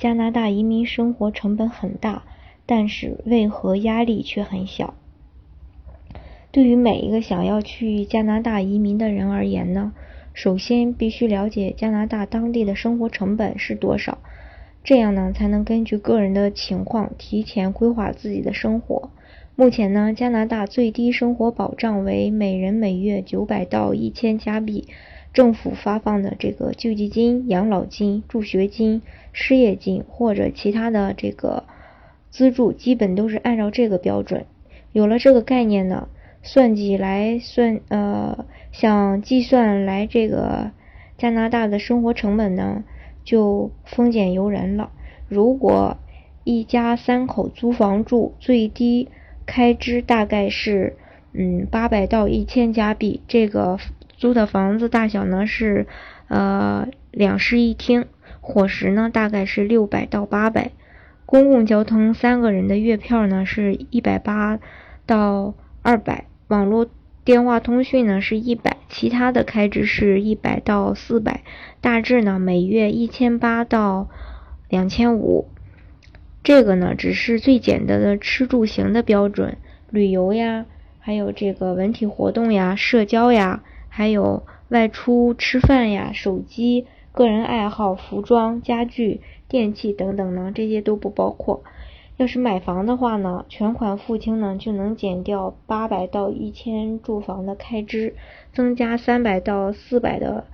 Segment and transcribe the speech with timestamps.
[0.00, 2.22] 加拿大移民生活成本很大，
[2.64, 4.94] 但是为何压力却很小？
[6.50, 9.92] 对于每一个想要去加拿大移民的人而言呢，
[10.32, 14.16] 首先必须了解加拿大当地的生活成本是多少，
[14.82, 19.10] 这样呢才能根据个人的情况提前规划自己的生活。
[19.54, 24.88] 目前呢，加拿大最低生活保障为每人每月九百到一千加币。
[25.32, 29.00] 政府发放的这个救济金、养老金、助学金、
[29.32, 31.62] 失业金或者其他的这个
[32.30, 34.44] 资助，基本都是按照这个标准。
[34.90, 36.08] 有了这个概念呢，
[36.42, 40.72] 算计来算呃，想计算来这个
[41.16, 42.82] 加拿大的生活成本呢，
[43.22, 44.90] 就丰俭由人了。
[45.28, 45.96] 如果
[46.42, 49.08] 一家三口租房住，最低
[49.46, 50.96] 开支大概是
[51.32, 53.78] 嗯八百到一千加币，这个。
[54.20, 55.86] 租的房子大小呢是，
[56.28, 58.04] 呃两室一厅，
[58.42, 60.72] 伙食呢大概是六百到八百，
[61.24, 64.58] 公共交通三个人的月票呢是一百八
[65.06, 66.86] 到二百，网络
[67.24, 71.40] 电话通讯呢是一百，其他的开支是一百到四百，
[71.80, 74.10] 大致呢每月一千八到
[74.68, 75.48] 两千五，
[76.44, 79.56] 这个呢只是最简单的吃住行的标准，
[79.88, 80.66] 旅游呀，
[80.98, 83.62] 还有这个文体活动呀，社交呀。
[83.90, 91.62] 还有外出吃饭呀、手机、个人爱好、服装、家具、电器等等呢，这些都不包括。
[92.16, 98.14] 要是买房的话呢，全款付清呢，就能减掉八百到一千住房的开支，
[98.52, 100.44] 增加三百到四百的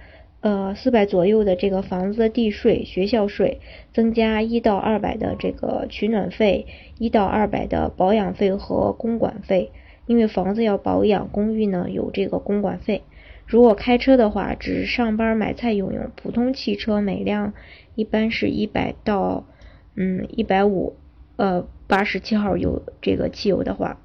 [0.41, 3.61] 呃四百左右的这个房子的地税、学校税，
[3.93, 6.67] 增加一到二百的这个取暖费，
[6.99, 9.73] 一到二百的保养费和公管费，
[10.07, 13.03] 因为房子要保养，公寓呢有这个公管费。
[13.47, 16.11] 如果开车的话，只是上班买菜用用。
[16.17, 17.55] 普通汽车每辆
[17.95, 19.47] 一般是一百到
[19.95, 20.97] 嗯一百五，
[21.37, 24.01] 呃八十七号油这个汽油的话，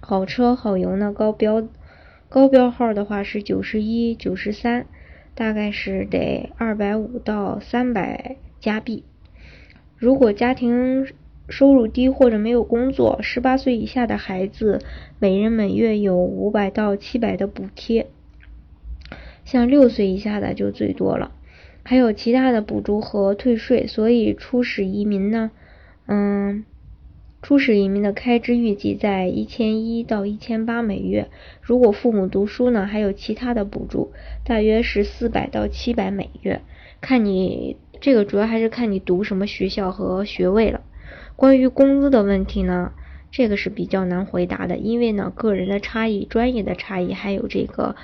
[0.00, 1.66] 好车好油呢高标
[2.28, 4.86] 高标号的话是九十一九十三，
[5.34, 9.02] 大概是得二百五到三百加币。
[9.96, 11.08] 如果家庭
[11.48, 14.80] 收入低或者没有工作，十八岁以下的孩子
[15.18, 18.06] 每人每月有五百到七百的补贴。
[19.44, 21.32] 像六岁以下的就最多了，
[21.82, 25.50] 还有其他的补助和退税，所以初始移民呢，
[26.06, 26.64] 嗯，
[27.42, 31.28] 初始移民的开支预计在一千一到一千八每月。
[31.60, 34.12] 如果父母读书呢，还有其他的补助，
[34.46, 36.62] 大约是四百到七百每月。
[37.02, 40.80] 看你这个主要还是看你读什么学校和学位了。
[41.36, 42.92] 关于工资的问题呢，
[43.30, 47.94] 这个是比较难回答的，因为呢个人的差异、专业的差异，还有这个。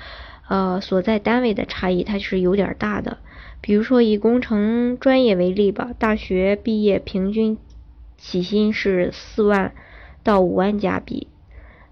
[0.51, 3.19] 呃，所在单位的差异它是有点大的。
[3.61, 7.57] 比如说以工程专业为例吧，大学毕业平均
[8.17, 9.71] 起薪是四万
[10.23, 11.27] 到五万加币。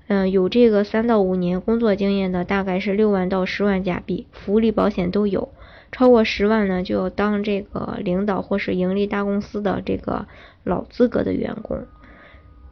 [0.08, 5.48] 嗯，有这个三到五年工作经验的大概是六万到十万加币，福利保险都有。
[5.94, 10.28] 超过十万呢，就要当这个领导或是盈利大公司的这个
[10.66, 11.86] 老资格的员工。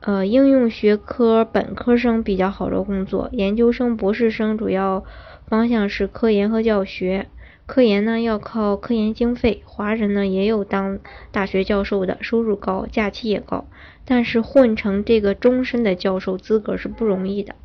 [0.01, 5.03] 呃，应用学科本科生比较好找工作，研究生、博士生主要。
[5.49, 7.27] 方向是科研和教学，
[7.65, 10.99] 科研呢要靠科研经费，华人呢也有当
[11.31, 13.65] 大学教授的，收入高，假期也高，
[14.03, 17.55] 但是混成这个终身的教授资格是不容易的。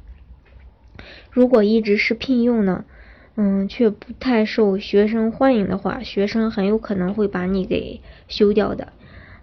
[1.33, 2.85] 如果一直是聘用呢，
[3.35, 8.93] 嗯，却不太受学生欢迎的话，学生很有可能会把你给休掉的。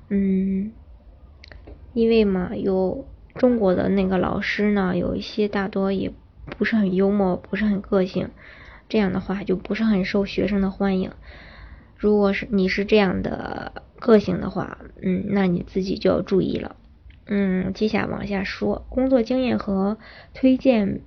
[0.07, 0.71] 嗯，
[1.99, 3.05] 因为嘛，有
[3.35, 6.11] 中国的那个老师呢，有一些大多也。
[6.57, 8.31] 不是很幽默，不是很个性，
[8.89, 11.11] 这样的话就不是很受学生的欢迎。
[11.95, 16.75] 如果是你是这样的个性的话，嗯，那你自己就要注意了。
[17.27, 19.99] 嗯，接下往下说，工作经验和
[20.33, 21.01] 推荐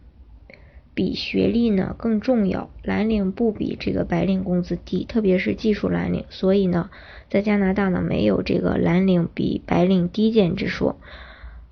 [0.95, 2.71] 比学历呢更重要。
[2.83, 6.25] 蓝领不比这个白领工资低，特别是技术蓝领。
[6.31, 6.91] 所以呢，
[7.31, 10.99] 在加拿大呢没有这个蓝领比白领低贱之说。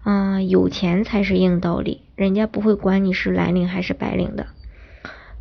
[0.03, 4.47] 啊，有钱才是硬道理，人家不会管你是蓝领还是白领的。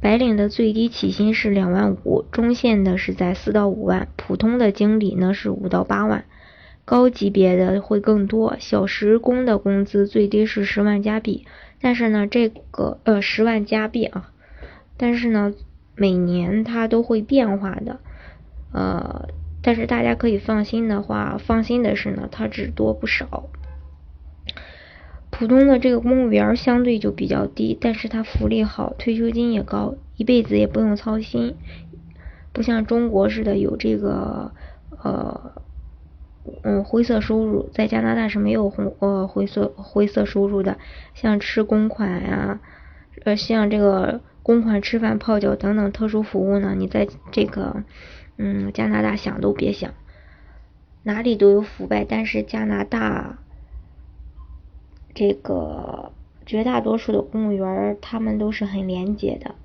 [0.01, 6.25] 白领的最低起薪是两万五，中线的是在四到五万，普通的经理呢是五到八万。
[6.83, 11.45] 高级别的会更多，小时工的工资最低是十万加币，
[11.81, 14.31] 但是呢，这个呃十万加币啊，
[14.97, 15.53] 但是呢，
[15.95, 17.99] 每年它都会变化的，
[18.73, 19.29] 呃，
[19.61, 23.49] 但是大家可以放心的话，放心的是呢，它只多不少。
[25.29, 31.55] 普通的这个公务员相对就比较低，但是它福利好，退休金也高，一辈子也不用操心，
[32.51, 34.51] 不像中国似的有这个
[35.01, 35.53] 呃。
[36.69, 40.77] 嗯，灰色收入在加拿大是没有红呃灰色灰色收入的，
[41.15, 42.59] 像吃公款呀，
[43.25, 47.83] 呃像这个公款吃饭泡脚等等特殊服务呢，你在这个
[48.37, 49.91] 嗯加拿大想都别想，
[51.01, 53.39] 哪里都有腐败，但是加拿大
[55.15, 56.11] 这个
[56.45, 59.55] 绝大多数的公务员他们都是很廉洁的，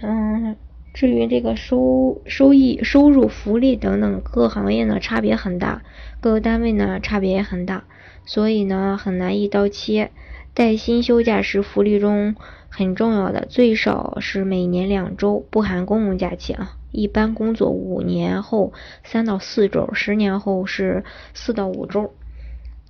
[0.00, 0.56] 嗯。
[0.96, 5.82] 至于这个收收益、收入、福利等等各行业呢，差别很大，
[6.22, 7.84] 各个单位呢差别也很大，
[8.24, 10.10] 所以呢很难一刀切。
[10.54, 12.34] 带薪休假是福利中
[12.70, 16.78] 很重要的，最少是每年两周，不含公共假期啊。
[16.92, 18.72] 一般工作五年后
[19.04, 21.04] 三到四周，十年后是
[21.34, 22.14] 四到五周。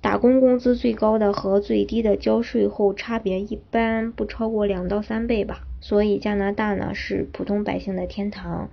[0.01, 5.61] 打工工资最高的和最低的交税后差别一般不超过两到三倍吧。
[5.79, 8.69] 所以加拿大呢是普通百姓的天堂，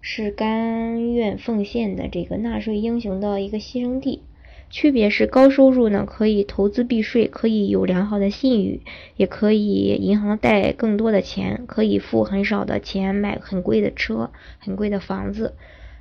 [0.00, 4.22] 是甘愿奉献的这个纳税英雄的一个牺牲地。
[4.68, 8.82] 区别是高收入呢可以投资避税，可以有良好的信誉，
[9.16, 15.54] 也可以银行贷更多的钱，可以付很少的钱买很贵的车、很贵的房子，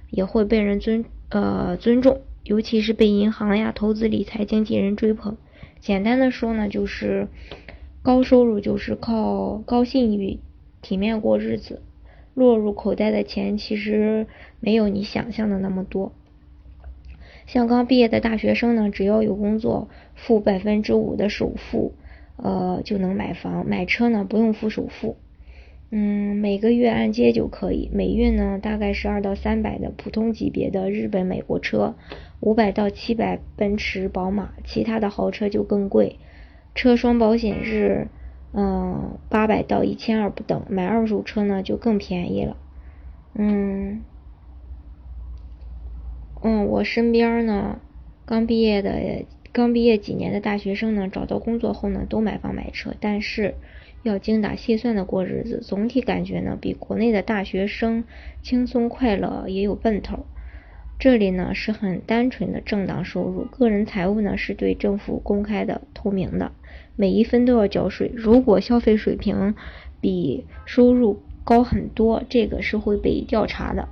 [0.10, 5.36] 也会被人尊呃尊重，尤其是被银行呀、投资理财经纪人追捧。
[5.82, 7.28] 简单的说呢，就是。
[8.02, 10.38] 高收入就是靠高信誉、
[10.84, 11.82] 体面过日子，
[12.36, 14.28] 落入口袋的钱其实
[14.60, 16.12] 没有你想象的那么多。
[17.48, 21.96] 像刚毕业的大学生呢，只要有工作，付百分之五的首付，
[22.38, 25.18] 呃，就能买房、买车呢，不用付首付，
[25.98, 27.90] 嗯，每个月按揭就可以。
[27.94, 31.96] 每月呢，大概是二到三百的普通级别的日本、美国车，
[32.42, 36.20] 五百到七百奔驰、宝马，其他的豪车就更贵。
[36.74, 38.10] 车双保险是，
[38.52, 40.66] 嗯，八百到一千二不等。
[40.70, 42.58] 买二手车呢就更便宜了，
[43.34, 44.04] 嗯，
[46.42, 47.80] 嗯，我身边呢
[48.26, 49.24] 刚毕业的，
[49.56, 53.56] 刚毕业几年的大学生呢，找到工作后呢都买房买车，但是
[54.04, 55.62] 要精打细算的过日子。
[55.62, 58.04] 总体感觉呢比国内的大学生
[58.42, 60.26] 轻松快乐，也有奔头。
[61.00, 66.52] 这里呢是很单纯的正当收入，个人财务呢是对政府公开的、透明的。
[66.98, 69.56] 每一分都要交税，如果消费水平
[70.02, 73.88] 比收入高很多，这个是会被调查的。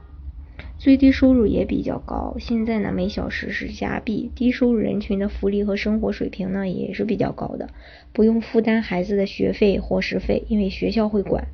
[0.83, 4.29] 最低收入也比较高，现在呢每小时是加币。
[4.35, 7.69] 低收入人群的福利和生活水平呢也是比较高的，
[8.11, 11.47] 不用负担孩子的学费、伙食费，因为学校会管。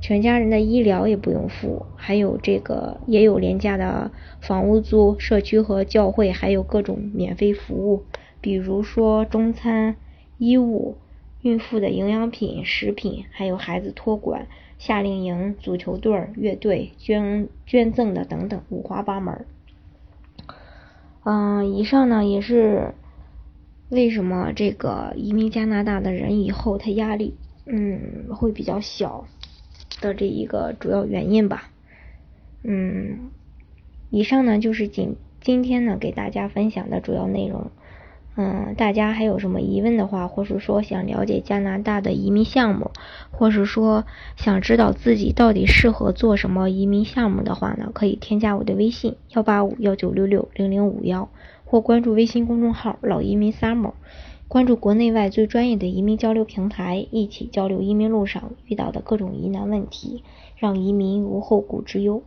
[0.00, 4.10] 全家人的医疗也不用付，还有这个也有廉价的
[4.40, 8.02] 房屋租，社区和教会还有各种免费服务，
[8.40, 9.94] 比如说中餐。
[10.36, 10.96] 衣物、
[11.44, 14.46] 孕妇的营养品、食品，还有孩子托管、
[14.78, 19.44] 夏令营、足球队、乐队、捐捐赠的等等，五花八门。
[21.22, 22.94] 嗯，以上呢也是
[23.90, 27.34] 为什么这个移民加拿大的人以后他压力
[27.66, 29.26] 嗯会比较小
[30.00, 31.70] 的这一个主要原因吧。
[32.62, 33.30] 嗯，
[34.08, 37.70] 以上呢就是今今天呢给大家分享的主要内容。
[38.36, 42.90] 嗯，大家还有什么疑问的话，或是说想了解加拿大的移民项目，
[43.30, 44.04] 或是说
[44.36, 51.28] 想知道自己到底适合做什么移民项目的话呢，可以添加我的微信幺八五幺九六六零零五幺，
[51.64, 53.92] 或关注微信公众号老移民 summer，
[54.48, 60.24] 关注国内外最专业的移民交流平台，一起交流移民路上遇到的各种疑难问题，
[60.56, 62.24] 让移民无后顾之忧。